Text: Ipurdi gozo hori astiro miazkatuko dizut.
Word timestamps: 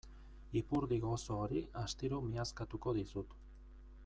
Ipurdi 0.61 0.97
gozo 1.03 1.37
hori 1.43 1.63
astiro 1.83 2.23
miazkatuko 2.31 2.99
dizut. 3.01 3.41